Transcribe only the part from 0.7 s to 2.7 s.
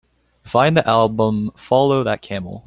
the album Follow That Camel